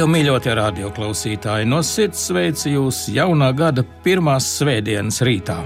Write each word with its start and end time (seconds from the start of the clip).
Dievmīļotie 0.00 0.54
radioklausītāji, 0.56 1.66
no 1.68 1.82
sirds 1.84 2.22
sveicu 2.30 2.70
jūs 2.70 3.02
jaunā 3.12 3.50
gada 3.52 3.82
pirmās 4.00 4.46
svētdienas 4.56 5.18
rītā. 5.28 5.58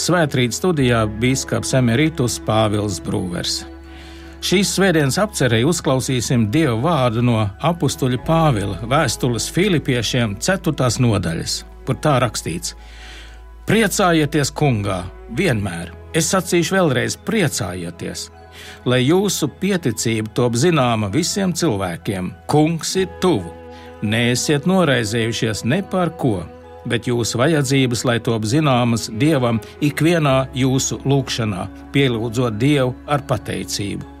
Svētrīt 0.00 0.56
studijā 0.56 1.02
biskups 1.20 1.74
Emerītus 1.76 2.38
Pāvils 2.46 2.96
Brūvers. 3.04 3.58
Šīs 4.40 4.72
svētdienas 4.78 5.20
apcerēji 5.20 5.68
uzklausīsim 5.68 6.48
Dieva 6.54 6.78
vārdu 6.86 7.26
no 7.26 7.36
apakstuļa 7.44 8.22
Pāvila 8.24 8.80
vēstules 8.94 9.50
Filipiešiem 9.52 10.38
4. 10.40 10.90
nodaļas, 11.04 11.60
kur 11.84 12.00
tā 12.00 12.16
rakstīts: 12.24 12.72
Priecājieties, 13.68 14.56
kungā, 14.56 15.02
vienmēr! 15.36 15.92
Es 16.16 16.32
sacīšu 16.32 16.80
vēlreiz, 16.80 17.20
priecājieties! 17.28 18.30
lai 18.84 19.04
jūsu 19.04 19.48
pieticība 19.60 20.32
top 20.36 20.58
zināma 20.58 21.10
visiem 21.12 21.52
cilvēkiem. 21.56 22.34
Kungs 22.50 22.96
ir 23.00 23.08
tuvu. 23.22 23.59
Neesiet 24.02 24.64
noraizējušies 24.64 25.66
ne 25.68 25.82
par 25.84 26.14
ko, 26.16 26.38
bet 26.88 27.08
jūsu 27.10 27.40
vajadzības, 27.40 28.04
lai 28.08 28.16
top 28.24 28.46
zināmas 28.48 29.10
Dievam 29.12 29.60
ikvienā 29.84 30.48
jūsu 30.56 31.02
lūgšanā, 31.04 31.66
pielūdzot 31.92 32.56
Dievu 32.60 32.94
ar 33.06 33.26
pateicību. 33.28 34.16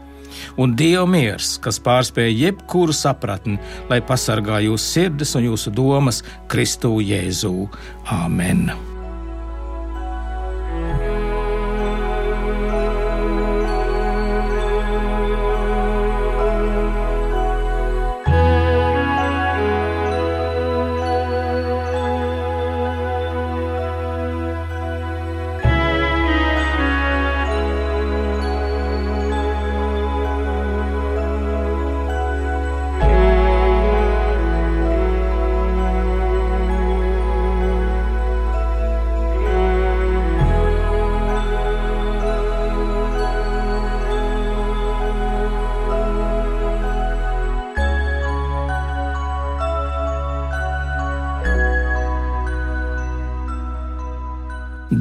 Un 0.60 0.76
Dieva 0.76 1.06
miers, 1.08 1.54
kas 1.64 1.80
pārspēj 1.84 2.36
jebkuru 2.44 2.94
sapratni, 2.96 3.58
lai 3.90 4.00
pasargā 4.04 4.60
jūsu 4.66 4.92
sirdis 4.98 5.34
un 5.36 5.48
jūsu 5.48 5.72
domas 5.72 6.22
Kristū 6.52 6.96
Jēzū. 7.04 7.56
Āmen! 8.20 8.89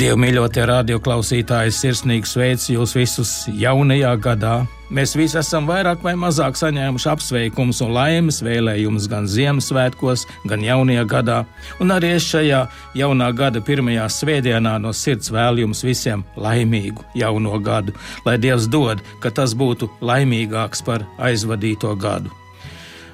Dievmīļotie 0.10 0.64
radioklausītāji, 0.66 1.70
sirsnīgi 1.70 2.26
sveicu 2.26 2.72
jūs 2.74 2.96
visus 2.98 3.32
jaunajā 3.54 4.16
gadā. 4.18 4.54
Mēs 4.90 5.12
visi 5.14 5.38
esam 5.38 5.68
vairāk 5.70 6.02
vai 6.02 6.16
mazāk 6.18 6.56
saņēmuši 6.58 7.10
apsveikumus 7.12 7.84
un 7.86 7.92
laimes 7.94 8.40
vēlējumus 8.42 9.06
gan 9.12 9.28
Ziemassvētkos, 9.30 10.24
gan 10.50 10.66
jaunajā 10.66 11.04
gadā. 11.12 11.36
Un 11.78 11.94
arī 11.94 12.16
es 12.16 12.26
šajā 12.26 12.64
jaunā 12.98 13.28
gada 13.38 13.62
pirmajā 13.62 14.08
svētdienā 14.16 14.80
no 14.82 14.96
sirds 14.98 15.30
vēlu 15.30 15.68
jums 15.68 15.84
visiem 15.86 16.26
laimīgu 16.42 17.06
jauno 17.22 17.62
gadu, 17.62 17.94
lai 18.26 18.40
Dievs 18.42 18.66
dod, 18.66 19.06
ka 19.22 19.30
tas 19.30 19.54
būtu 19.54 19.92
laimīgāks 20.02 20.82
par 20.90 21.06
aizvadīto 21.22 21.94
gadu. 22.02 22.34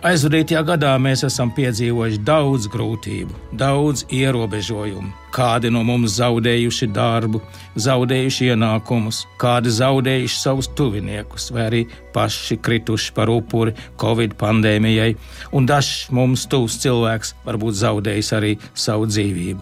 Aizvadītajā 0.05 0.63
gadā 0.71 0.95
mēs 0.95 1.27
esam 1.27 1.51
piedzīvojuši 1.59 2.23
daudz 2.23 2.71
grūtību, 2.71 3.35
daudz 3.51 4.07
ierobežojumu. 4.15 5.24
Kādi 5.35 5.67
no 5.67 5.81
mums 5.83 6.13
zaudējuši 6.15 6.87
darbu, 6.95 7.41
zaudējuši 7.83 8.45
ienākumus, 8.53 9.25
kādi 9.41 9.73
zaudējuši 9.75 10.37
savus 10.39 10.69
tuviniekus, 10.77 11.49
vai 11.51 11.65
arī 11.65 11.81
paši 12.15 12.55
krituši 12.63 13.11
par 13.17 13.27
upuri 13.33 13.73
Covid 13.99 14.37
pandēmijai, 14.39 15.11
un 15.51 15.67
dažs 15.67 16.07
mums 16.15 16.45
tuvs 16.47 16.77
cilvēks 16.85 17.33
varbūt 17.43 17.75
zaudējis 17.81 18.31
arī 18.37 18.53
savu 18.71 19.09
dzīvību. 19.11 19.59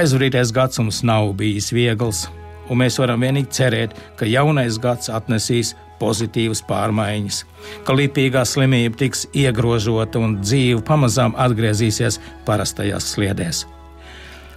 Aizvadītais 0.00 0.52
gads 0.56 0.80
mums 0.80 1.02
nav 1.04 1.32
bijis 1.36 1.72
viegls, 1.76 2.22
un 2.70 2.80
mēs 2.80 2.96
varam 3.02 3.20
vienīgi 3.20 3.52
cerēt, 3.58 3.96
ka 4.16 4.28
jaunais 4.28 4.78
gads 4.80 5.10
atnesīs 5.12 5.74
pozitīvas 6.00 6.62
pārmaiņas, 6.70 7.42
ka 7.84 7.98
lipīgā 7.98 8.46
slimība 8.48 9.02
tiks 9.02 9.26
iegrožota 9.36 10.22
un 10.22 10.38
dzīve 10.40 10.80
pamazām 10.88 11.36
atgriezīsies 11.36 12.16
parastajās 12.48 13.12
sliedēs. 13.12 13.66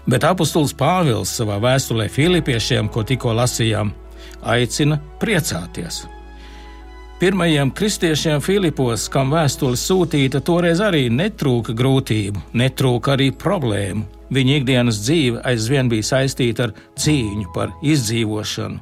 Bet 0.09 0.25
apustulis 0.27 0.73
Pāvils 0.75 1.31
savā 1.37 1.59
vēstulē 1.63 2.09
Filipiešiem, 2.11 2.89
ko 2.91 3.05
tikko 3.07 3.31
lasījām, 3.37 3.93
aicina 4.43 4.99
priecāties. 5.21 6.03
Pirmajiem 7.23 7.69
kristiešiem 7.71 8.41
Filipos, 8.43 9.05
kam 9.07 9.29
vēstule 9.31 9.77
sūtīta, 9.79 10.41
toreiz 10.43 10.81
arī 10.83 11.05
netrūka 11.07 11.71
grūtību, 11.71 12.41
netrūka 12.59 13.13
arī 13.13 13.29
problēmu. 13.31 14.03
Viņa 14.33 14.57
ikdienas 14.59 14.99
dzīve 15.05 15.43
aizvien 15.47 15.91
bija 15.91 16.09
saistīta 16.09 16.65
ar 16.67 16.73
cīņu 16.99 17.53
par 17.55 17.71
izdzīvošanu. 17.79 18.81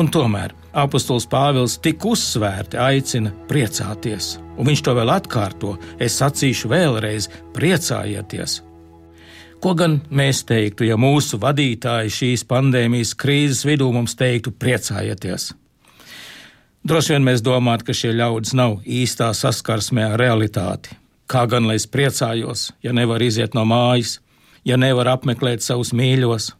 Un 0.00 0.08
tomēr 0.12 0.54
apustulis 0.72 1.26
Pāvils 1.28 1.76
tik 1.84 2.06
uzsvērti 2.08 2.80
aicina 2.80 3.34
priecāties, 3.50 4.36
un 4.56 4.70
viņš 4.70 4.84
to 4.86 4.96
vēl 4.96 5.12
atkārto: 5.12 5.74
Es 6.00 6.16
sacīšu 6.22 6.72
vēlreiz, 6.72 7.28
priecājieties! 7.56 8.62
Ko 9.58 9.72
gan 9.74 9.96
mēs 10.14 10.44
teiktu, 10.46 10.84
ja 10.86 10.94
mūsu 10.94 11.40
vadītāji 11.42 12.12
šīs 12.14 12.44
pandēmijas 12.46 13.16
krīzes 13.18 13.64
vidū 13.66 13.88
mums 13.90 14.14
teiktu 14.18 14.52
priecājieties? 14.54 15.48
Droši 16.86 17.16
vien 17.16 17.26
mēs 17.26 17.42
domājam, 17.42 17.82
ka 17.82 17.96
šie 17.96 18.12
ļaudis 18.14 18.54
nav 18.54 18.78
īstā 18.86 19.32
saskarsmē 19.34 20.12
ar 20.12 20.16
realitāti. 20.20 20.94
Kā 21.28 21.42
gan 21.50 21.66
lai 21.66 21.74
es 21.80 21.88
priecājos, 21.90 22.68
ja 22.86 22.94
nevar 22.94 23.22
iziet 23.26 23.58
no 23.58 23.66
mājas, 23.66 24.20
ja 24.64 24.78
nevar 24.78 25.10
apmeklēt 25.16 25.66
savus 25.66 25.90
mīļos, 25.90 26.52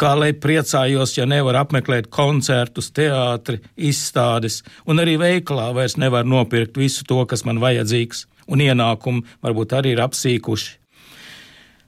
Kā 0.00 0.14
lai 0.16 0.32
priecājos, 0.32 1.12
ja 1.18 1.26
nevar 1.28 1.58
apmeklēt 1.60 2.08
koncertus, 2.10 2.88
teātri, 2.96 3.60
izstādes, 3.76 4.62
un 4.88 5.02
arī 5.02 5.18
veikalā 5.20 5.68
vairs 5.76 5.98
nevar 6.00 6.24
nopirkt 6.26 6.80
visu 6.80 7.04
to, 7.06 7.20
kas 7.28 7.44
man 7.44 7.60
vajadzīgs, 7.62 8.24
un 8.48 8.64
ienākumi 8.64 9.26
varbūt 9.44 9.76
arī 9.78 9.94
ir 9.94 10.02
apsīkuši. 10.06 10.77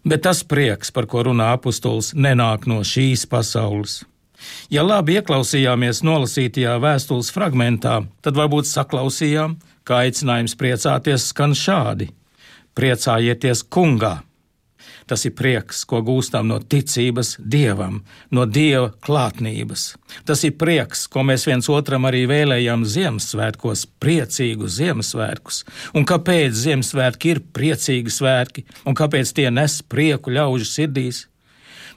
Bet 0.04 0.24
tas 0.24 0.40
prieks, 0.46 0.88
par 0.94 1.04
ko 1.10 1.26
runā 1.28 1.50
apustulis, 1.56 2.14
nenāk 2.16 2.64
no 2.70 2.80
šīs 2.86 3.26
pasaules. 3.28 4.00
Ja 4.72 4.80
labi 4.86 5.18
ieklausījāmies 5.18 6.00
nolasītajā 6.06 6.78
vēstules 6.80 7.28
fragmentā, 7.34 7.98
tad 8.24 8.38
varbūt 8.40 8.70
saklausījām, 8.70 9.58
ka 9.84 10.00
aicinājums 10.06 10.56
priecāties 10.56 11.28
skan 11.34 11.52
šādi: 11.52 12.08
Priecājieties 12.78 13.66
kungā! 13.68 14.20
Tas 15.10 15.24
ir 15.26 15.32
prieks, 15.34 15.80
ko 15.90 15.98
gūstam 16.06 16.46
no 16.46 16.60
ticības 16.62 17.32
dievam, 17.42 17.96
no 18.30 18.44
dieva 18.46 18.92
klātnības. 19.02 19.88
Tas 20.28 20.44
ir 20.46 20.54
prieks, 20.60 21.08
ko 21.10 21.24
mēs 21.26 21.48
viens 21.48 21.66
otram 21.72 22.06
arī 22.06 22.20
vēlējam 22.30 22.84
Ziemassvētkos, 22.86 23.88
priecīgus 23.98 24.76
Ziemassvētkus. 24.78 25.64
Un 25.98 26.06
kāpēc 26.06 26.54
Ziemassvētki 26.60 27.34
ir 27.34 27.42
priecīgi 27.58 28.14
svētki, 28.14 28.64
un 28.86 28.94
kāpēc 28.94 29.34
tie 29.34 29.50
nes 29.50 29.80
prieku 29.82 30.30
ļaužu 30.38 30.70
sirdīs? 30.70 31.24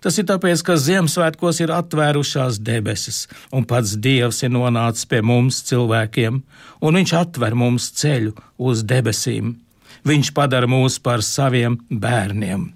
Tas 0.02 0.18
ir 0.18 0.26
tāpēc, 0.34 0.66
ka 0.66 0.82
Ziemassvētkos 0.82 1.62
ir 1.62 1.78
atvērušās 1.78 2.58
debesis, 2.66 3.28
un 3.54 3.70
pats 3.70 3.94
Dievs 3.94 4.42
ir 4.42 4.58
nonācis 4.58 5.06
pie 5.06 5.22
mums, 5.22 5.62
cilvēkiem, 5.70 6.42
un 6.82 6.98
Viņš 6.98 7.20
atver 7.22 7.54
mums 7.54 7.92
ceļu 8.02 8.34
uz 8.58 8.82
debesīm. 8.90 9.60
Viņš 10.04 10.34
padara 10.36 10.66
mūs 10.68 10.98
par 10.98 11.22
saviem 11.22 11.78
bērniem. 11.88 12.72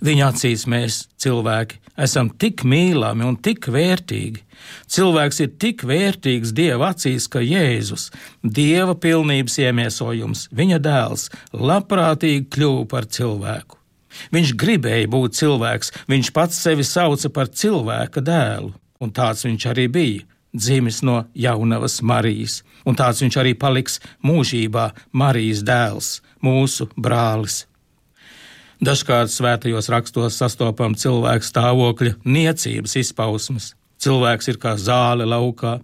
Viņa 0.00 0.30
acīs 0.32 0.64
mēs, 0.70 1.02
cilvēki, 1.20 1.76
esam 2.00 2.30
tik 2.40 2.64
mīlami 2.64 3.26
un 3.28 3.36
tik 3.36 3.68
vērtīgi. 3.68 4.44
Cilvēks 4.90 5.40
ir 5.44 5.50
tik 5.60 5.84
vērtīgs 5.88 6.54
Dieva 6.56 6.92
acīs, 6.94 7.26
ka 7.32 7.42
Jēzus, 7.44 8.08
Dieva 8.40 8.96
pilnības 8.96 9.58
iemiesojums, 9.60 10.46
viņa 10.56 10.80
dēls, 10.84 11.28
labprātīgi 11.52 12.48
kļuva 12.52 12.88
par 12.88 13.08
cilvēku. 13.12 13.76
Viņš 14.34 14.56
gribēja 14.58 15.08
būt 15.10 15.38
cilvēks, 15.38 15.92
viņš 16.10 16.32
pats 16.34 16.58
sevi 16.64 16.84
sauca 16.86 17.30
par 17.30 17.52
cilvēka 17.52 18.24
dēlu, 18.24 18.72
un 19.00 19.12
tāds 19.14 19.46
viņš 19.46 19.66
arī 19.70 19.86
bija 19.92 20.26
dzimis 20.56 21.02
no 21.06 21.22
jaunavas 21.34 22.00
Marijas, 22.02 22.60
un 22.84 22.98
tāds 22.98 23.22
viņš 23.22 23.38
arī 23.40 23.54
paliks 23.54 24.00
mūžībā 24.26 24.90
Marijas 25.12 25.62
dēls, 25.66 26.14
mūsu 26.42 26.88
brālis. 26.96 27.64
Dažkārt 28.80 29.32
svētajos 29.32 29.90
rakstos 29.92 30.38
sastopam 30.40 30.94
cilvēku 30.96 31.44
stāvokļa 31.44 32.14
niecības 32.24 32.96
izpausmes. 33.02 33.74
Cilvēks 34.00 34.48
ir 34.48 34.56
kā 34.60 34.72
zāle 34.80 35.26
laukā, 35.28 35.78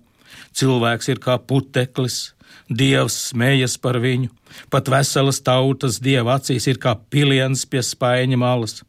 cilvēks 0.57 1.13
ir 1.13 1.21
kā 1.21 1.37
puteklis, 1.37 2.33
dievs 2.73 3.19
smējas 3.29 3.77
par 3.83 4.01
viņu, 4.01 4.31
Pat 4.71 4.89
veselas 4.91 5.41
tautas 5.45 5.99
dieva 6.03 6.37
acīs 6.39 6.67
ir 6.71 6.79
kā 6.83 6.95
piliens 7.11 7.65
pie 7.71 7.83
spaiņa 7.85 8.39
malas. 8.41 8.81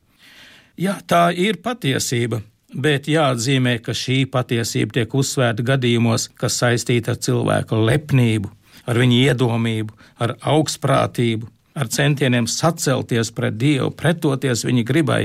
Jā, 0.77 0.97
tā 1.09 1.29
ir 1.33 1.59
patiesība, 1.63 2.41
bet 2.73 3.09
jāatzīmē, 3.09 3.77
ka 3.81 3.95
šī 3.97 4.23
patiesība 4.33 4.99
tiek 4.99 5.15
uzsvērta 5.21 5.65
gadījumos, 5.71 6.29
kas 6.37 6.59
saistīta 6.61 7.15
ar 7.15 7.21
cilvēku 7.27 7.79
lepnību, 7.89 8.51
ar 8.87 9.01
viņa 9.01 9.21
iedomību, 9.31 9.97
ar 10.21 10.35
augstprātību, 10.53 11.49
ar 11.77 11.89
centieniem 11.93 12.47
sacelties 12.49 13.31
pret 13.31 13.57
Dievu, 13.61 13.91
pretoties 13.93 14.65
viņa 14.65 14.83
gribai. 14.87 15.23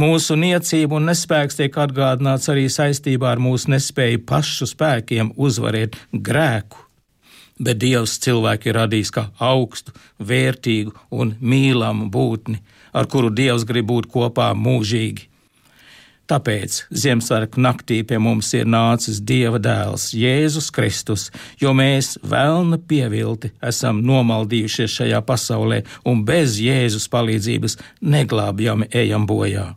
Mūsu 0.00 0.36
niecība 0.38 0.96
un 0.96 1.10
nespēks 1.10 1.58
tiek 1.58 1.74
atgādināts 1.82 2.48
arī 2.48 2.68
saistībā 2.72 3.34
ar 3.34 3.42
mūsu 3.42 3.72
nespēju 3.74 4.22
pašu 4.28 4.70
spēkiem 4.70 5.34
uzvarēt 5.36 5.98
grēku. 6.12 6.86
Bet 7.60 7.82
Dievs 7.82 8.16
cilvēku 8.24 8.70
ir 8.70 8.78
radījis 8.80 9.10
kā 9.12 9.26
augstu, 9.44 9.92
vērtīgu 10.16 10.94
un 11.12 11.34
mīlamu 11.40 12.08
būtni, 12.12 12.62
ar 12.96 13.10
kuru 13.10 13.28
Dievs 13.28 13.66
grib 13.68 13.90
būt 13.90 14.08
kopā 14.14 14.54
mūžīgi. 14.56 15.29
Tāpēc 16.30 16.84
Ziemassvētku 16.94 17.58
naktī 17.58 17.96
pie 18.06 18.20
mums 18.22 18.52
ir 18.54 18.68
nācis 18.70 19.18
Dieva 19.26 19.58
dēls, 19.58 20.12
Jēzus 20.14 20.68
Kristus, 20.70 21.24
jo 21.58 21.72
mēs, 21.74 22.12
vēlna 22.22 22.78
pievilti, 22.86 23.50
esam 23.66 23.98
nomaldījušies 24.06 24.94
šajā 25.00 25.20
pasaulē 25.26 25.80
un 26.06 26.22
bez 26.28 26.60
Jēzus 26.62 27.08
palīdzības 27.10 27.78
neglābjami 28.14 28.92
ejam 29.02 29.26
bojā. 29.26 29.72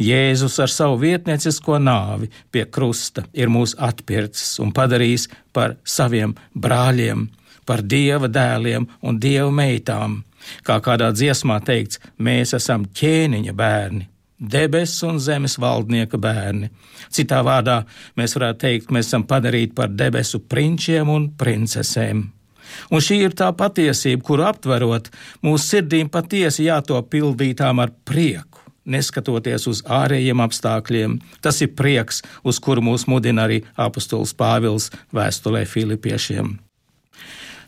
Jēzus 0.00 0.58
ar 0.64 0.74
savu 0.74 0.98
vietniecisko 1.04 1.78
nāvi 1.78 2.32
pie 2.50 2.66
krusta 2.66 3.28
ir 3.30 3.52
mūs 3.52 3.76
atpircis 3.78 4.58
un 4.64 4.74
padarījis 4.74 5.28
par 5.54 5.78
saviem 5.84 6.34
brāļiem, 6.54 7.28
par 7.62 7.86
dieva 7.86 8.26
dēliem 8.26 8.90
un 9.06 9.22
dieva 9.22 9.52
meitām. 9.54 10.24
Kā 10.66 10.80
kādā 10.82 11.12
dziesmā 11.14 11.60
teikts, 11.62 12.00
mēs 12.18 12.56
esam 12.58 12.88
ķēniņa 12.96 13.54
bērni 13.54 14.09
debesu 14.40 15.08
un 15.08 15.20
zemes 15.20 15.58
valdnieka 15.60 16.18
bērni. 16.18 16.70
Citā 17.12 17.42
vārdā 17.44 17.82
mēs 18.16 18.34
varētu 18.36 18.60
teikt, 18.64 18.92
mēs 18.94 19.10
esam 19.10 19.26
padarīti 19.28 19.76
par 19.76 19.92
debesu 19.92 20.40
prinčiem 20.40 21.08
un 21.12 21.30
princesēm. 21.36 22.24
Un 22.90 23.02
šī 23.02 23.20
ir 23.26 23.34
tā 23.36 23.50
patiesība, 23.56 24.22
kuru 24.24 24.46
aptverot, 24.46 25.10
mūsu 25.42 25.74
sirdīm 25.74 26.10
patiesi 26.12 26.68
jātop 26.68 27.10
pildītām 27.10 27.82
ar 27.82 27.92
prieku, 28.06 28.62
neskatoties 28.86 29.66
uz 29.70 29.82
ārējiem 29.90 30.42
apstākļiem. 30.44 31.18
Tas 31.42 31.60
ir 31.64 31.74
prieks, 31.76 32.22
uz 32.46 32.60
kuru 32.62 32.84
mūs 32.86 33.08
mudina 33.10 33.48
arī 33.48 33.62
apustulis 33.76 34.34
Pāvils 34.38 34.90
vēstulē 35.14 35.64
Filipiešiem. 35.66 36.58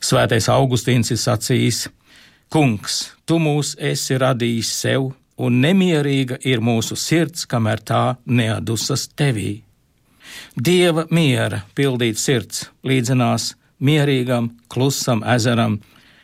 Svētais 0.03 0.49
Augustīns 0.51 1.13
ir 1.15 1.19
sacījis: 1.23 1.89
Kungs, 2.51 3.13
tu 3.27 3.39
mūs 3.43 3.77
esi 3.79 4.19
radījis 4.19 4.71
sev, 4.83 5.13
un 5.37 5.61
nemierīga 5.63 6.39
ir 6.49 6.63
mūsu 6.65 6.97
sirds, 6.99 7.47
kamēr 7.49 7.83
tā 7.85 8.03
neadusas 8.27 9.09
tevī. 9.17 9.63
Dieva 10.57 11.07
miera 11.11 11.63
pildīt 11.77 12.21
sirds 12.21 12.67
līdzinās 12.87 13.53
mierīgam, 13.83 14.53
klusam 14.73 15.23
ezeram, 15.35 15.81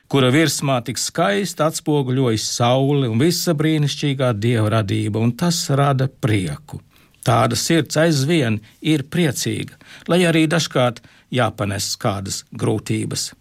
kura 0.09 0.31
virsmā 0.33 0.79
tik 0.85 1.01
skaisti 1.01 1.65
atspoguļojas 1.65 2.47
saule 2.57 3.09
un 3.11 3.21
visa 3.21 3.55
brīnišķīgā 3.59 4.33
dieva 4.39 4.79
radība, 4.79 5.21
un 5.21 5.35
tas 5.37 5.67
rada 5.71 6.09
prieku. 6.09 6.81
Tāda 7.25 7.59
sirds 7.59 7.99
aizvien 8.01 8.61
ir 8.81 9.05
priecīga, 9.13 9.77
lai 10.09 10.23
arī 10.25 10.47
dažkārt 10.49 11.03
jāpanes 11.35 11.91
kādas 12.01 12.45
grūtības. 12.57 13.33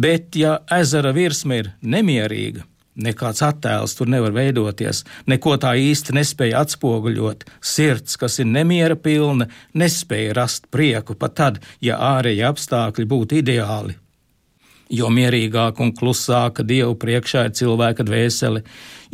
Bet, 0.00 0.36
ja 0.36 0.58
ezera 0.72 1.12
virsma 1.16 1.60
ir 1.62 1.72
nemierīga, 1.80 2.64
Nekāds 3.00 3.40
attēls 3.44 3.94
tur 3.96 4.10
nevar 4.12 4.34
veidoties, 4.36 5.04
neko 5.30 5.54
tā 5.62 5.72
īsti 5.80 6.12
nespēja 6.18 6.60
atspoguļot. 6.64 7.46
Sirds, 7.64 8.18
kas 8.20 8.40
ir 8.42 8.50
nemiera 8.50 8.96
pilna, 8.96 9.48
nespēja 9.72 10.36
rast 10.36 10.68
prieku 10.74 11.16
pat 11.16 11.36
tad, 11.38 11.60
ja 11.80 11.96
ārēji 12.10 12.44
apstākļi 12.50 13.06
būtu 13.08 13.40
ideāli. 13.40 13.96
Jo 14.90 15.06
mierīgāka 15.14 15.84
un 15.84 15.92
klusāka 15.94 16.64
Dievu 16.66 16.96
priekšā 16.98 17.44
ir 17.46 17.54
cilvēka 17.54 18.04
dvēsele, 18.08 18.64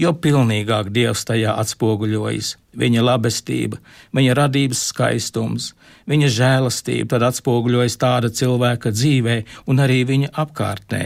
jo 0.01 0.13
pilnīgāk 0.25 0.89
Dievs 0.91 1.27
tajā 1.29 1.53
atspoguļojas. 1.61 2.55
Viņa 2.81 3.05
labestība, 3.05 3.79
viņa 4.17 4.39
radības 4.41 4.87
skaistums, 4.89 5.69
viņa 6.09 6.33
žēlastība 6.33 7.13
tad 7.13 7.29
atspoguļojas 7.29 8.01
tāda 8.01 8.33
cilvēka 8.41 8.95
dzīvē 8.97 9.39
un 9.69 9.85
arī 9.85 10.01
viņa 10.09 10.33
apkārtnē 10.47 11.05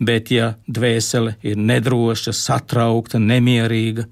bet 0.00 0.30
ja 0.30 0.54
dvēsele 0.68 1.36
ir 1.46 1.56
nedroša, 1.56 2.34
satraukta, 2.36 3.18
nemierīga, 3.18 4.06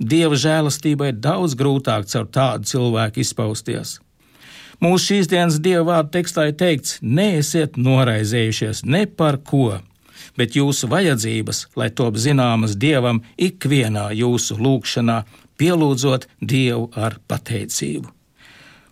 dieva 0.00 0.36
žēlastībai 0.36 1.12
ir 1.12 1.20
daudz 1.20 1.56
grūtāk 1.58 2.08
caur 2.10 2.28
tādu 2.32 2.70
cilvēku 2.70 3.22
izpausties. 3.24 3.98
Mūsu 4.80 5.10
šīs 5.10 5.28
dienas 5.28 5.58
dieva 5.60 5.84
vārdu 5.90 6.14
tekstā 6.16 6.46
ir 6.48 6.56
teikts: 6.60 6.98
neesiet 7.02 7.76
noraizējušies 7.76 8.84
ne 8.88 9.04
par 9.06 9.36
ko, 9.44 9.80
bet 10.40 10.56
jūsu 10.56 10.88
vajadzības, 10.88 11.66
lai 11.76 11.90
top 11.92 12.16
zināmas 12.16 12.78
dievam 12.80 13.20
ikvienā 13.36 14.08
jūsu 14.16 14.56
lūgšanā, 14.56 15.20
pielūdzot 15.60 16.26
dievu 16.40 16.88
ar 16.96 17.18
pateicību. 17.28 18.08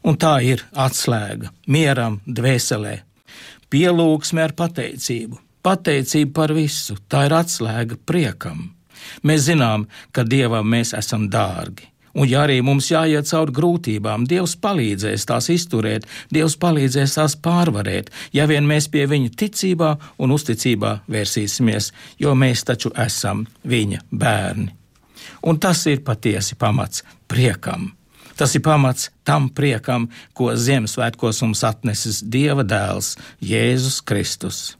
Un 0.05 0.17
tā 0.21 0.39
ir 0.45 0.62
atslēga 0.77 1.50
mieram, 1.67 2.21
dvēselē, 2.29 2.99
pielūgsme 3.73 4.45
ar 4.45 4.55
pateicību 4.56 5.41
Pateicība 5.69 6.32
par 6.41 6.55
visu, 6.56 6.97
tā 7.12 7.26
ir 7.29 7.35
atslēga 7.37 7.99
priekam. 8.09 8.71
Mēs 9.21 9.50
zinām, 9.50 9.85
ka 10.16 10.25
Dievam 10.25 10.64
mēs 10.73 10.95
esam 10.97 11.26
dārgi. 11.28 11.90
Un, 12.16 12.25
ja 12.26 12.47
arī 12.47 12.62
mums 12.64 12.88
jāiet 12.88 13.28
cauri 13.28 13.52
grūtībām, 13.59 14.25
Dievs 14.31 14.57
palīdzēs 14.62 15.26
tās 15.28 15.50
izturēt, 15.52 16.07
Dievs 16.33 16.57
palīdzēs 16.62 17.19
tās 17.19 17.37
pārvarēt, 17.45 18.09
ja 18.33 18.49
vien 18.49 18.64
mēs 18.66 18.88
pie 18.88 19.04
Viņa 19.11 19.35
ticībā 19.37 19.93
un 20.25 20.33
uzticībā 20.33 20.95
vērsīsimies, 21.04 21.93
jo 22.19 22.33
mēs 22.33 22.64
taču 22.64 22.95
esam 22.97 23.45
Viņa 23.69 24.02
bērni. 24.09 24.73
Un 25.45 25.61
tas 25.61 25.85
ir 25.93 26.00
patiesi 26.00 26.57
pamats 26.57 27.04
priekam. 27.28 27.93
Tas 28.40 28.54
ir 28.57 28.64
pamats 28.64 29.11
tam 29.26 29.50
priekam, 29.52 30.09
ko 30.33 30.54
Ziemassvētkos 30.57 31.45
mums 31.45 31.64
atnesis 31.66 32.23
Dieva 32.25 32.64
dēls 32.64 33.16
Jēzus 33.45 34.00
Kristus. 34.00 34.77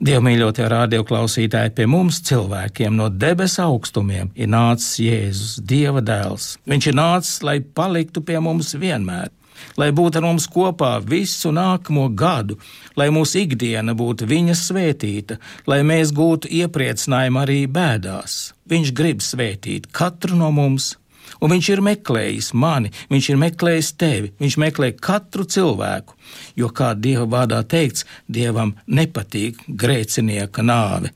Dievmīļotie 0.00 0.64
radioklausītāji, 0.72 1.74
pie 1.76 1.84
mums 1.84 2.22
cilvēkiem 2.24 2.94
no 2.96 3.10
debesu 3.12 3.66
augstumiem 3.66 4.30
ir 4.32 4.48
nācis 4.48 4.94
Jēzus, 5.04 5.58
Dieva 5.60 6.00
dēls. 6.00 6.54
Viņš 6.64 6.86
ir 6.88 6.96
nācis, 6.96 7.42
lai 7.44 7.58
paliktu 7.60 8.22
pie 8.24 8.38
mums 8.40 8.72
vienmēr, 8.80 9.28
lai 9.76 9.90
būtu 9.92 10.22
ar 10.22 10.24
mums 10.24 10.46
kopā 10.48 10.94
visu 11.04 11.52
nākamo 11.52 12.06
gadu, 12.16 12.56
lai 12.96 13.10
mūsu 13.12 13.42
ikdiena 13.42 13.92
būtu 13.92 14.24
viņa 14.30 14.56
svētīta, 14.56 15.36
lai 15.68 15.82
mēs 15.84 16.14
gūtu 16.16 16.48
iepriecinājumu 16.62 17.44
arī 17.44 17.60
bēdās. 17.68 18.54
Viņš 18.72 18.96
grib 18.96 19.20
svētīt 19.20 19.92
katru 19.92 20.40
no 20.40 20.48
mums 20.48 20.94
Un 21.40 21.54
viņš 21.54 21.70
ir 21.74 21.84
meklējis 21.86 22.50
mani, 22.54 22.90
viņš 23.12 23.30
ir 23.30 23.40
meklējis 23.44 23.92
tevi, 24.00 24.32
viņš 24.42 24.58
meklē 24.64 24.90
katru 24.98 25.46
cilvēku. 25.46 26.18
Jo, 26.58 26.72
kā 26.74 26.92
Dieva 26.98 27.28
vārdā 27.30 27.62
teikts, 27.62 28.06
Dievam 28.28 28.74
nepatīk 28.86 29.62
grēcinieka 29.68 30.66
nāve. 30.66 31.14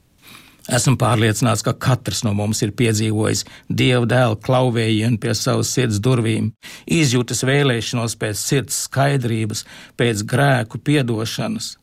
Esmu 0.65 0.97
pārliecināts, 0.97 1.61
ka 1.61 1.75
katrs 1.77 2.23
no 2.25 2.33
mums 2.33 2.63
ir 2.65 2.71
piedzīvojis 2.73 3.43
dieva 3.69 4.07
dēla 4.09 4.39
klauvējienu 4.41 5.21
pie 5.21 5.35
savas 5.37 5.75
sirds 5.77 5.99
durvīm, 6.01 6.55
izjūtas 6.89 7.45
vēlēšanos 7.45 8.17
pēc 8.17 8.41
sirds 8.41 8.79
skaidrības, 8.87 9.67
pēc 10.01 10.25
grēku 10.25 10.81
piedošanas, 10.81 11.75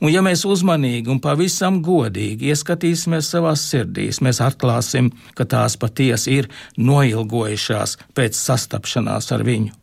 Un 0.00 0.12
ja 0.12 0.22
mēs 0.24 0.44
uzmanīgi 0.48 1.10
un 1.12 1.20
pavisam 1.22 1.80
godīgi 1.84 2.50
ieskatīsimies 2.52 3.30
savās 3.32 3.64
sirdīs, 3.70 4.20
mēs 4.24 4.42
atklāsim, 4.44 5.12
ka 5.34 5.46
tās 5.48 5.78
patiesi 5.80 6.40
ir 6.40 6.50
noilgojušās 6.76 7.96
pēc 8.16 8.38
sastapšanās 8.38 9.32
ar 9.36 9.44
viņu. 9.46 9.74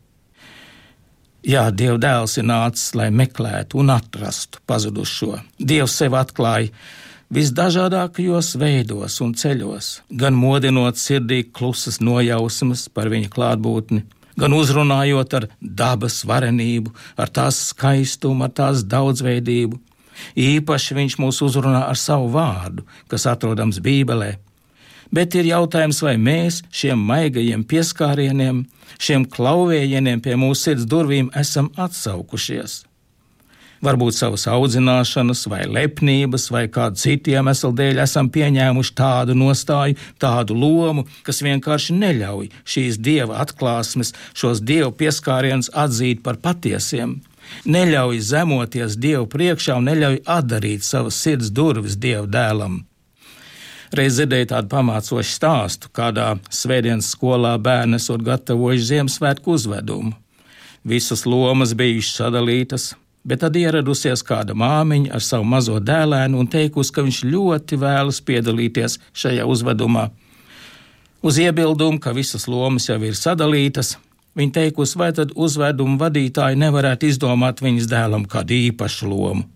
Jā, 1.44 1.66
Dieva 1.76 1.98
dēls 2.00 2.38
ir 2.40 2.46
nācis, 2.48 2.94
lai 2.96 3.10
meklētu 3.12 3.76
un 3.82 3.92
atrastu 3.92 4.62
pazudušo. 4.64 5.42
Dievs 5.60 5.98
sev 6.00 6.16
atklāja 6.16 6.70
visdažādākajos 7.34 8.54
veidos 8.60 9.18
un 9.24 9.34
ceļos, 9.36 9.90
gan 10.08 10.36
modinot 10.38 10.96
sirdī 11.00 11.42
klusas 11.44 12.00
nojausmas 12.00 12.86
par 12.88 13.10
viņa 13.12 13.28
klātbūtni, 13.34 14.04
gan 14.40 14.56
uzrunājot 14.56 15.36
ar 15.38 15.48
dabas 15.60 16.22
varenību, 16.28 16.94
ar 17.20 17.28
tās 17.28 17.60
skaistumu, 17.72 18.46
ar 18.46 18.54
tās 18.54 18.86
daudzveidību, 18.88 19.80
Īpaši 20.38 20.96
viņš 20.98 21.18
mūs 21.22 21.42
uzrunā 21.46 21.84
ar 21.88 21.98
savu 22.00 22.30
vārdu, 22.34 22.86
kas 23.10 23.26
atrodams 23.30 23.80
Bībelē. 23.84 24.34
Bet 25.14 25.36
ir 25.38 25.46
jautājums, 25.46 26.00
vai 26.02 26.16
mēs 26.18 26.62
šiem 26.74 26.98
maigajiem 27.10 27.62
pieskārieniem, 27.70 28.64
šiem 28.98 29.28
klauvējieniem 29.30 30.24
pie 30.24 30.34
mūsu 30.40 30.70
sirds 30.70 30.88
durvīm 30.90 31.30
esam 31.38 31.70
atsaukušies. 31.78 32.82
Varbūt 33.84 34.16
savas 34.16 34.46
audzināšanas, 34.48 35.42
vai 35.52 35.66
lepnības, 35.68 36.46
vai 36.54 36.64
kādu 36.72 36.96
citu 37.02 37.34
iemeslu 37.34 37.68
dēļ 37.76 38.00
esam 38.06 38.30
pieņēmuši 38.32 38.94
tādu 38.96 39.36
nostāju, 39.36 39.98
tādu 40.22 40.56
lomu, 40.56 41.04
kas 41.26 41.42
vienkārši 41.44 41.98
neļauj 41.98 42.48
šīs 42.64 42.96
dieva 43.04 43.42
atklāsmes, 43.44 44.14
šos 44.32 44.64
dievu 44.64 44.94
pieskārienus 45.02 45.68
atzīt 45.84 46.24
par 46.24 46.40
patiesiem. 46.40 47.18
Neļauj 47.64 48.18
zemoties 48.20 48.98
Dievu 49.00 49.28
priekšā 49.30 49.78
un 49.78 49.88
neļauj 49.88 50.18
atdarīt 50.28 50.84
savas 50.84 51.20
sirds 51.20 51.52
durvis 51.54 51.96
Dieva 51.96 52.26
dēlam. 52.28 52.82
Reiz 53.94 54.16
dzirdēju 54.18 54.48
tādu 54.50 54.70
pamācošu 54.72 55.30
stāstu, 55.30 55.88
kādā 55.94 56.34
svētdienas 56.50 57.12
skolā 57.14 57.54
bērni 57.62 58.00
esot 58.00 58.24
gatavojuši 58.26 58.88
Ziemassvētku 58.90 59.54
uzvedumu. 59.54 60.14
Visas 60.84 61.22
lomas 61.24 61.72
bijušas 61.78 62.18
sadalītas, 62.18 62.88
bet 63.24 63.40
tad 63.44 63.56
ieradusies 63.56 64.24
kāda 64.26 64.56
māmiņa 64.58 65.14
ar 65.14 65.22
savu 65.24 65.46
mazo 65.48 65.78
dēlēnu 65.80 66.42
un 66.42 66.50
teikusi, 66.50 66.92
ka 66.92 67.04
viņš 67.06 67.20
ļoti 67.30 67.78
vēlas 67.80 68.20
piedalīties 68.26 68.98
šajā 69.14 69.46
uzvedumā. 69.48 70.08
Uz 71.24 71.38
iebildumu, 71.40 72.02
ka 72.02 72.12
visas 72.12 72.44
lomas 72.50 72.90
jau 72.90 72.98
ir 73.00 73.14
sadalītas, 73.16 73.94
viņa 74.38 74.56
teikusi, 74.58 74.98
vai 75.00 75.10
tad 75.16 75.34
uzvedumu 75.34 75.98
vadītāji 76.00 76.60
nevarētu 76.60 77.10
izdomāt 77.10 77.62
viņas 77.64 77.90
dēlam 77.90 78.28
kādu 78.30 78.56
īpašu 78.70 79.10
lomu. 79.10 79.48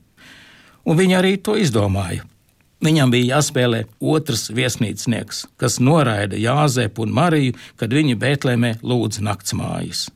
Un 0.89 0.97
viņa 0.99 1.19
arī 1.21 1.37
to 1.43 1.57
izdomāja. 1.61 2.25
Viņam 2.85 3.11
bija 3.11 3.37
jāspēlē 3.37 3.83
otrs 3.99 4.53
viesnīcnieks, 4.55 5.49
kas 5.59 5.81
noraida 5.83 6.39
Jāzepu 6.39 7.03
un 7.03 7.17
Mariju, 7.17 7.57
kad 7.77 7.91
viņi 7.91 8.15
Bēltlemē 8.21 8.77
lūdza 8.87 9.25
naktsmājas. 9.27 10.07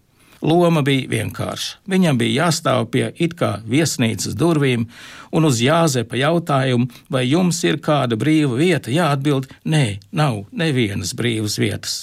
Loma 0.43 0.83
bija 0.83 1.07
vienkārša. 1.11 1.83
Viņam 1.91 2.19
bija 2.19 2.47
jāstāv 2.47 2.89
pie 2.95 3.05
it 3.23 3.35
kā 3.39 3.57
viesnīcas 3.67 4.35
durvīm, 4.39 4.89
un 5.31 5.47
uz 5.47 5.61
Jāzepa 5.63 6.19
jautājumu, 6.19 6.89
vai 7.11 7.27
jums 7.29 7.63
ir 7.67 7.79
kāda 7.83 8.19
brīva 8.19 8.59
vieta, 8.59 8.91
jāatbild: 8.91 9.51
nē, 9.67 10.01
nav 10.11 10.45
nevienas 10.51 11.15
brīvas 11.19 11.59
vietas. 11.63 12.03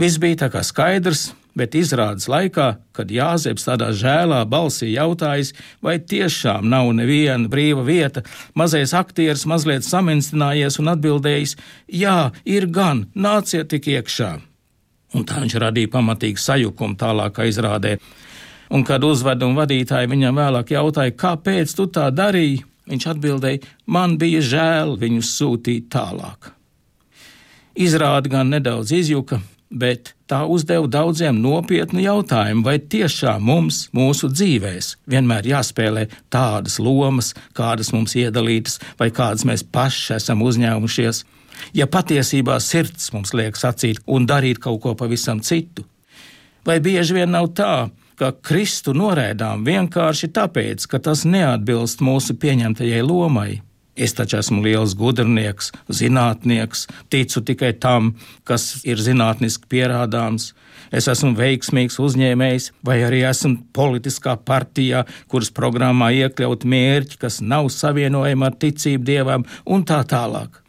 Viss 0.00 0.20
bija 0.20 0.44
tā 0.44 0.48
kā 0.52 0.62
skaidrs, 0.64 1.32
bet 1.58 1.74
izrādes 1.76 2.28
laikā, 2.32 2.68
kad 2.96 3.10
Jāzeps 3.12 3.66
tādā 3.66 3.90
žēlā 3.96 4.40
balsī 4.48 4.92
jautājis, 4.94 5.52
vai 5.84 5.98
tiešām 6.00 6.64
nav 6.68 6.88
neviena 6.96 7.50
brīva 7.52 7.84
vieta, 7.84 8.22
mazais 8.56 8.94
aktieris 8.96 9.44
mazliet 9.48 9.84
saminstinājies 9.84 10.80
un 10.80 10.94
atbildējis: 10.94 11.56
Jā, 11.92 12.32
ir 12.44 12.68
gan, 12.72 13.06
nāciet 13.14 13.68
tik 13.72 13.90
iekšā. 13.92 14.32
Un 15.12 15.28
tā 15.28 15.42
viņš 15.42 15.58
radīja 15.60 15.92
pamatīgu 15.92 16.40
sajukumu 16.40 16.96
tālākā 16.96 17.44
izrādē. 17.50 17.98
Un, 18.72 18.86
kad 18.88 19.04
uzveduma 19.04 19.66
vadītāji 19.66 20.08
viņam 20.08 20.38
vēlāk 20.40 20.72
jautāja, 20.72 21.12
kāpēc 21.12 21.74
tu 21.76 21.84
tā 21.92 22.08
darīji, 22.08 22.62
viņš 22.88 23.08
atbildēja: 23.12 23.60
Man 23.92 24.16
bija 24.16 24.40
žēl 24.40 24.96
viņus 24.96 25.36
sūtīt 25.36 25.92
tālāk. 25.92 26.54
Izrādi 27.76 28.32
gan 28.32 28.50
nedaudz 28.52 28.92
izjuka, 28.92 29.38
bet 29.72 30.12
tā 30.30 30.42
uzdeva 30.48 30.88
daudziem 30.88 31.38
nopietnu 31.42 32.02
jautājumu, 32.04 32.64
vai 32.66 32.78
tiešām 32.78 33.42
mums, 33.44 33.86
mūsu 33.96 34.30
dzīvēs, 34.32 34.96
vienmēr 35.10 35.48
jāspēlē 35.52 36.06
tādas 36.32 36.78
lomas, 36.82 37.32
kādas 37.56 37.92
mums 37.92 38.16
iedalītas, 38.18 38.78
vai 39.00 39.10
kādas 39.14 39.46
mēs 39.48 39.64
paši 39.64 40.16
esam 40.18 40.44
uzņēmušies. 40.46 41.24
Ja 41.76 41.86
patiesībā 41.86 42.58
sirds 42.60 43.12
mums 43.14 43.34
liek 43.36 43.58
sacīt 43.60 44.00
un 44.06 44.26
darīt 44.26 44.62
kaut 44.62 44.80
ko 44.84 44.94
pavisam 44.98 45.42
citu, 45.44 45.84
vai 46.66 46.80
bieži 46.80 47.20
vien 47.20 47.32
nav 47.34 47.52
tā, 47.56 47.90
ka 48.18 48.32
Kristu 48.44 48.94
noraidām 48.96 49.64
vienkārši 49.66 50.30
tāpēc, 50.36 50.86
ka 50.86 51.00
tas 51.02 51.24
neatbilst 51.28 52.02
mūsu 52.04 52.36
pieņemtajai 52.38 53.02
lomai. 53.04 53.60
Es 53.96 54.14
taču 54.16 54.38
esmu 54.38 54.62
liels 54.64 54.94
gudrnieks, 54.96 55.68
zinātnieks, 55.92 56.86
ticu 57.12 57.42
tikai 57.44 57.74
tam, 57.76 58.14
kas 58.48 58.80
ir 58.88 58.96
zinātniski 58.96 59.68
pierādāms. 59.68 60.52
Es 60.92 61.08
esmu 61.12 61.34
veiksmīgs 61.36 61.98
uzņēmējs, 62.00 62.70
vai 62.84 62.98
arī 63.04 63.20
esmu 63.28 63.66
politiskā 63.76 64.38
partijā, 64.48 65.04
kuras 65.28 65.52
programmā 65.52 66.08
iekļaut 66.22 66.64
mērķi, 66.64 67.20
kas 67.20 67.40
nav 67.44 67.68
savienojami 67.72 68.48
ar 68.48 68.56
ticību 68.64 69.04
dievam, 69.08 69.44
un 69.68 69.84
tā 69.88 70.00
tālāk. 70.08 70.62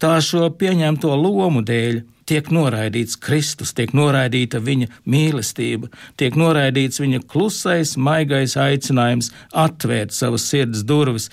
Tā 0.00 0.16
šo 0.24 0.48
pieņemto 0.60 1.12
lomu 1.16 1.60
dēļ 1.64 2.02
tiek 2.30 2.48
noraidīts 2.54 3.18
Kristus, 3.20 3.72
tiek 3.76 3.92
noraidīta 3.96 4.60
viņa 4.62 4.88
mīlestība, 5.10 5.88
tiek 6.20 6.36
noraidīts 6.38 7.00
viņa 7.02 7.24
klusais, 7.28 7.96
maigais 7.96 8.56
aicinājums 8.60 9.32
atvērt 9.52 10.14
savas 10.16 10.46
sirds 10.48 10.84
durvis 10.86 11.28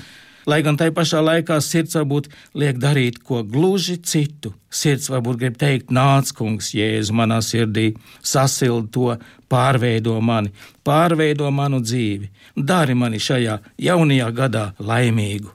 lai 0.47 0.61
gan 0.63 0.77
tai 0.79 0.89
pašā 0.95 1.19
laikā 1.23 1.59
sirds 1.63 1.97
varbūt 1.99 2.29
liek 2.57 2.79
darīt 2.79 3.19
ko 3.23 3.43
gluži 3.43 3.97
citu. 3.99 4.53
Sirds 4.71 5.09
varbūt 5.11 5.41
grib 5.41 5.59
teikt, 5.59 5.91
nāc, 5.91 6.31
kungs, 6.35 6.71
jēzu 6.75 7.15
manā 7.15 7.41
sirdī, 7.43 7.91
sasildi 8.23 8.91
to, 8.95 9.13
pārveido 9.51 10.17
mani, 10.23 10.51
pārveido 10.87 11.51
manu 11.51 11.79
dzīvi, 11.83 12.31
dari 12.55 12.95
mani 12.95 13.19
šajā 13.19 13.59
jaunajā 13.79 14.31
gadā 14.35 14.65
laimīgu. 14.79 15.53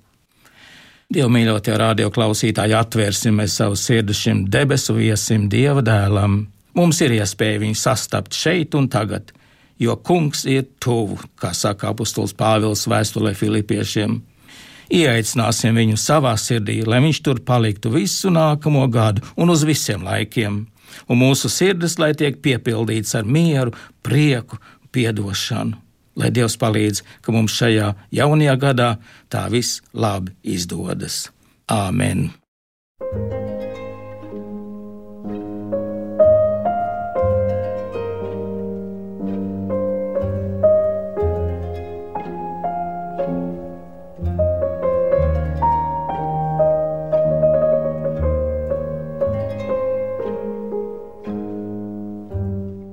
Dievmīļotie 1.12 1.74
radioklausītāji, 1.76 2.72
atvērsim 2.72 3.42
savu 3.50 3.76
sirdi 3.76 4.14
šim 4.16 4.46
debesu 4.48 4.96
viesim, 4.96 5.44
Dieva 5.52 5.82
dēlam. 5.84 6.46
Mums 6.72 7.02
ir 7.04 7.12
iespēja 7.18 7.60
viņu 7.60 7.76
sastapt 7.76 8.32
šeit 8.32 8.72
un 8.78 8.86
tagad, 8.88 9.28
jo 9.76 9.98
kungs 10.00 10.46
ir 10.48 10.70
tuvu, 10.80 11.18
kā 11.36 11.52
saka 11.52 11.90
apustulis 11.92 12.32
Pāvils 12.32 12.86
vēstulē 12.88 13.34
Filipiešiem. 13.36 14.22
Ieaicināsim 14.92 15.78
viņu 15.78 15.96
savā 15.96 16.34
sirdī, 16.36 16.82
lai 16.84 17.00
viņš 17.00 17.22
tur 17.24 17.40
paliktu 17.48 17.92
visu 17.94 18.28
nākamo 18.32 18.84
gadu 18.92 19.24
un 19.40 19.52
uz 19.54 19.64
visiem 19.64 20.04
laikiem, 20.04 20.58
un 21.08 21.20
mūsu 21.20 21.48
sirdis, 21.48 21.96
lai 22.02 22.12
tiek 22.18 22.36
piepildīts 22.44 23.16
ar 23.16 23.24
mieru, 23.24 23.72
prieku, 24.04 24.60
piedošanu. 24.92 25.80
Lai 26.20 26.28
Dievs 26.28 26.58
palīdz, 26.60 27.00
ka 27.24 27.32
mums 27.32 27.56
šajā 27.56 27.94
jaunajā 28.12 28.58
gadā 28.60 28.90
tā 29.32 29.46
viss 29.48 29.80
labi 29.96 30.36
izdodas. 30.44 31.30
Āmen! 31.72 32.28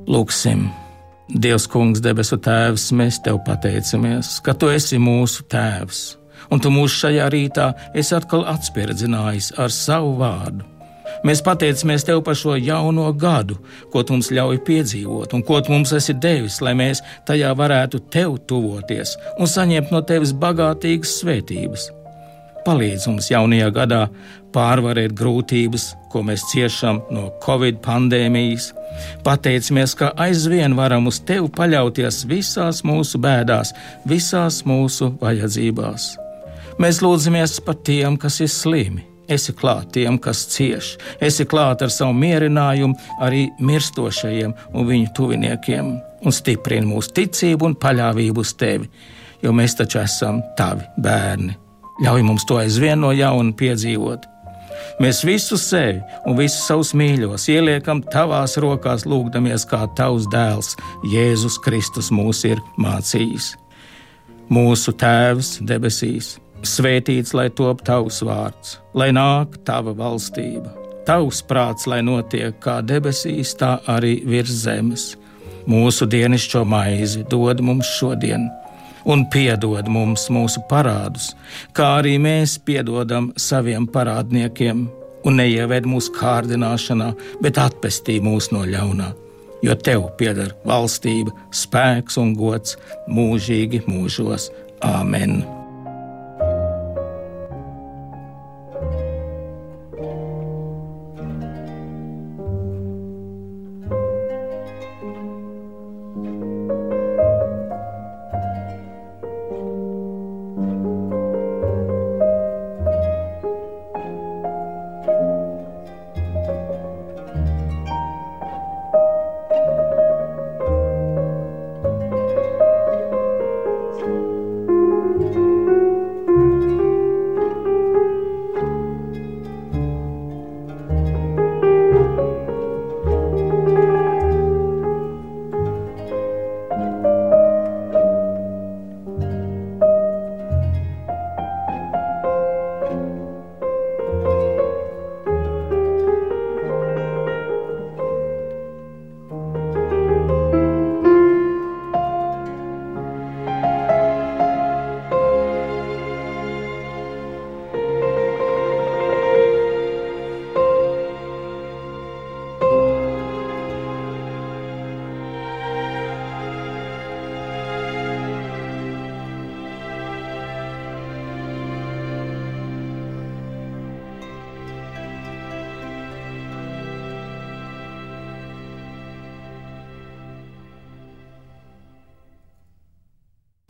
Lūksim! 0.09 0.63
Dievs, 1.29 1.67
Kungs, 1.69 1.99
debesu 2.01 2.39
Tēvs, 2.41 2.87
mēs 2.97 3.19
Tev 3.21 3.35
pateicamies, 3.45 4.39
ka 4.41 4.55
Tu 4.57 4.71
esi 4.73 4.97
mūsu 4.97 5.43
Tēvs, 5.45 5.99
un 6.49 6.57
Tu 6.57 6.71
mūs 6.73 6.95
šajā 6.97 7.27
rītā 7.29 7.67
esi 7.93 8.15
atkal 8.17 8.47
atspirdzinājis 8.49 9.51
ar 9.61 9.69
savu 9.69 10.15
vārdu. 10.17 10.65
Mēs 11.29 11.43
pateicamies 11.45 12.07
Tev 12.07 12.23
par 12.25 12.39
šo 12.41 12.57
jauno 12.57 13.11
gadu, 13.13 13.59
ko 13.93 14.01
Tu 14.01 14.17
mums 14.17 14.31
ļauj 14.33 14.63
piedzīvot, 14.65 15.37
un 15.37 15.45
ko 15.45 15.61
Tu 15.61 15.75
mums 15.75 15.93
esi 15.93 16.17
devis, 16.17 16.57
lai 16.65 16.73
mēs 16.73 17.03
tajā 17.29 17.53
varētu 17.61 18.01
Tev 18.09 18.39
tuvoties 18.49 19.13
un 19.37 19.45
saņemt 19.45 19.93
no 19.93 20.01
Tevis 20.01 20.33
bagātīgas 20.33 21.19
svētības 21.21 21.91
palīdz 22.65 23.07
mums 23.09 23.29
jaunajā 23.31 23.69
gadā 23.75 24.03
pārvarēt 24.55 25.13
grūtības, 25.17 25.89
ko 26.09 26.23
mēs 26.25 26.45
ciešam 26.51 27.01
no 27.13 27.29
Covid 27.43 27.81
pandēmijas. 27.85 28.71
Pateicamies, 29.23 29.93
ka 29.95 30.11
aizvien 30.19 30.75
varam 30.77 31.07
uz 31.11 31.21
Tevi 31.25 31.49
paļauties 31.55 32.23
visās 32.29 32.81
mūsu 32.87 33.21
bēdās, 33.21 33.73
visās 34.09 34.63
mūsu 34.67 35.13
vajadzībās. 35.21 36.09
Mēs 36.79 37.01
lūdzamies 37.03 37.59
par 37.65 37.79
tiem, 37.85 38.17
kas 38.17 38.39
ir 38.43 38.51
slimi. 38.51 39.05
Esi 39.29 39.53
klāt 39.53 39.91
tiem, 39.93 40.17
kas 40.17 40.41
cieš, 40.49 40.95
esi 41.21 41.45
klāt 41.45 41.83
ar 41.85 41.91
savu 41.93 42.15
mierinājumu 42.17 42.97
arī 43.21 43.43
mirstošajiem 43.61 44.55
un 44.73 44.89
viņu 44.89 45.13
tuviniekiem, 45.19 45.93
un 46.25 46.33
stiprini 46.33 46.89
mūsu 46.89 47.13
ticību 47.21 47.69
un 47.69 47.77
paļāvību 47.77 48.41
uz 48.41 48.57
Tevi, 48.57 48.89
jo 49.45 49.53
mēs 49.53 49.77
taču 49.77 50.01
esam 50.01 50.41
Tavi 50.57 50.89
bērni. 50.97 51.68
Ļauj 51.99 52.23
mums 52.23 52.45
to 52.47 52.59
aizvien 52.61 53.01
no 53.03 53.11
jauna 53.11 53.51
piedzīvot. 53.59 54.27
Mēs 55.03 55.21
visu 55.23 55.55
sevi 55.59 55.99
un 56.27 56.35
visus 56.35 56.65
savus 56.67 56.91
mīļos 56.95 57.45
ieliekam 57.51 58.01
tavās 58.11 58.57
rokās, 58.59 59.05
lūgdamies, 59.07 59.63
kā 59.67 59.85
tavs 59.95 60.27
dēls 60.31 60.73
Jēzus 61.07 61.55
Kristus 61.63 62.11
mūs 62.11 62.43
ir 62.47 62.59
mācījis. 62.79 63.53
Mūsu 64.51 64.95
Tēvs 64.99 65.59
debesīs, 65.69 66.33
svētīts 66.67 67.35
lai 67.37 67.47
top 67.55 67.83
tavs 67.87 68.19
vārds, 68.25 68.79
lai 68.97 69.11
nāk 69.15 69.59
tava 69.67 69.93
valstība, 69.95 70.71
tavs 71.07 71.43
prāts, 71.47 71.87
lai 71.87 72.01
notiek 72.03 72.55
kā 72.63 72.79
debesīs, 72.83 73.53
tā 73.59 73.77
arī 73.87 74.17
virs 74.27 74.55
zemes. 74.65 75.13
Mūsu 75.69 76.07
dienascho 76.09 76.63
maizi 76.65 77.23
dod 77.29 77.61
mums 77.63 77.87
šodien 77.99 78.49
un 79.09 79.25
piedod 79.33 79.89
mums 79.89 80.27
mūsu 80.33 80.61
parādus, 80.69 81.33
kā 81.73 81.95
arī 81.99 82.17
mēs 82.21 82.57
piedodam 82.65 83.31
saviem 83.37 83.87
parādniekiem, 83.89 84.85
un 85.25 85.39
neieved 85.41 85.87
mūsu 85.89 86.13
kārdināšanā, 86.15 87.11
bet 87.43 87.59
atpestī 87.59 88.19
mūs 88.23 88.51
no 88.55 88.63
ļaunā. 88.69 89.11
Jo 89.65 89.75
tev 89.75 90.07
pieder 90.19 90.53
valstība, 90.67 91.33
spēks 91.51 92.19
un 92.21 92.35
gods 92.39 92.77
mūžīgi 93.11 93.83
mūžos. 93.89 94.51
Āmen! 94.85 95.58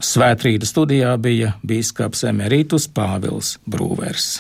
Svētrīta 0.10 0.66
studijā 0.66 1.12
bija 1.22 1.52
bīskaps 1.70 2.24
Emerītus 2.32 2.88
Pāvils 2.96 3.58
Brūvers. 3.70 4.40